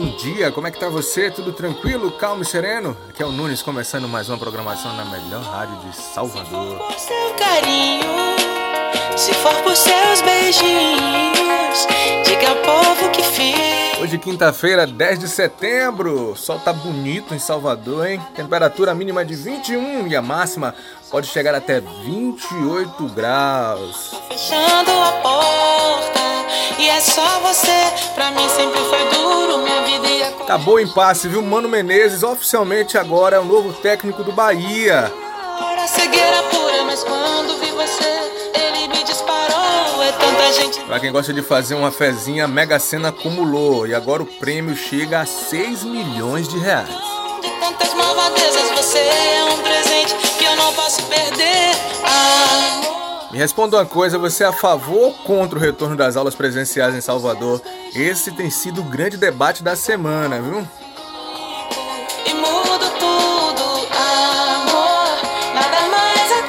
[0.00, 1.30] dia, como é que tá você?
[1.30, 2.96] Tudo tranquilo, calmo e sereno?
[3.08, 6.78] Aqui é o Nunes começando mais uma programação na melhor rádio de Salvador.
[6.78, 8.36] Por seu carinho,
[9.16, 11.86] se for por seus beijinhos,
[12.24, 13.98] diga ao povo que fiz.
[14.00, 16.32] Hoje, quinta-feira, 10 de setembro.
[16.32, 18.20] O sol tá bonito em Salvador, hein?
[18.34, 20.74] Temperatura mínima de 21 e a máxima
[21.10, 24.14] pode chegar até 28 graus.
[24.28, 25.81] Fechando a porta,
[26.96, 28.12] é só você.
[28.14, 31.42] Pra mim sempre foi duro, minha vida ia Acabou o impasse, viu?
[31.42, 35.12] Mano Menezes oficialmente agora é o novo técnico do Bahia.
[35.18, 35.22] É
[40.86, 44.76] Pra quem gosta de fazer uma fezinha, a Mega Sena acumulou e agora o prêmio
[44.76, 46.88] chega a 6 milhões de reais.
[47.40, 48.70] de tantas malvadezas.
[48.76, 49.31] Você
[53.32, 56.94] Me responda uma coisa, você é a favor ou contra o retorno das aulas presenciais
[56.94, 57.62] em Salvador?
[57.94, 60.68] Esse tem sido o grande debate da semana, viu?
[62.26, 63.62] E mudo tudo,
[63.96, 65.16] amor.
[65.54, 66.42] Nada mais é.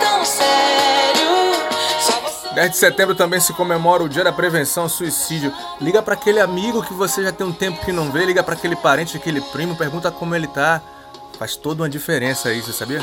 [2.53, 5.53] 10 de setembro também se comemora o Dia da Prevenção ao Suicídio.
[5.79, 8.53] Liga pra aquele amigo que você já tem um tempo que não vê, liga pra
[8.55, 10.81] aquele parente, aquele primo, pergunta como ele tá.
[11.39, 13.01] Faz toda uma diferença isso, sabia?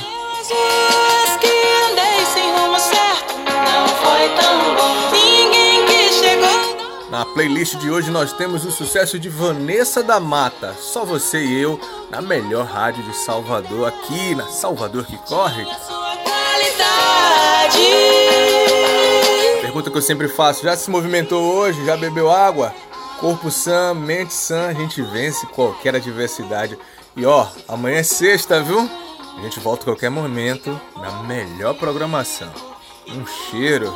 [7.11, 11.61] Na playlist de hoje nós temos o sucesso de Vanessa da Mata, Só Você e
[11.61, 15.67] Eu, na melhor rádio de Salvador, aqui na Salvador que corre.
[19.61, 21.85] Pergunta que eu sempre faço: já se movimentou hoje?
[21.85, 22.73] Já bebeu água?
[23.19, 26.79] Corpo sã, mente sã, a gente vence qualquer adversidade.
[27.17, 28.89] E ó, amanhã é sexta, viu?
[29.37, 32.53] A gente volta a qualquer momento na melhor programação.
[33.09, 33.93] Um cheiro.